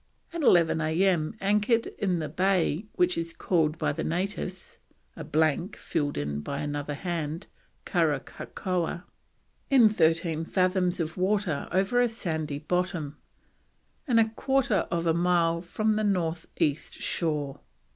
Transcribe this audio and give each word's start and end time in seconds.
At 0.33 0.41
11 0.41 0.81
A.M. 0.81 1.35
anchored 1.41 1.85
in 1.99 2.17
the 2.17 2.27
bay 2.27 2.87
which 2.95 3.19
is 3.19 3.33
called 3.33 3.77
by 3.77 3.91
the 3.91 4.03
natives 4.03 4.79
[a 5.15 5.23
blank, 5.23 5.75
filled 5.75 6.17
in 6.17 6.39
by 6.41 6.61
another 6.61 6.95
hand, 6.95 7.45
Karakakoa] 7.85 9.03
in 9.69 9.89
13 9.89 10.43
fathoms 10.43 10.99
of 10.99 11.17
water 11.17 11.67
over 11.71 12.01
a 12.01 12.09
sandy 12.09 12.57
bottom, 12.57 13.17
and 14.07 14.19
a 14.19 14.29
quarter 14.29 14.87
of 14.89 15.05
a 15.05 15.13
mile 15.13 15.61
from 15.61 15.97
the 15.97 16.03
North 16.03 16.47
East 16.59 16.95
shore. 16.95 17.59